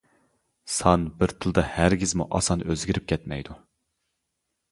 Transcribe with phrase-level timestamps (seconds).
[0.75, 3.59] سان بىر تىلدا ھەر گىزمۇ ئاسان ئۆزگىرىپ كەتمەيدۇ.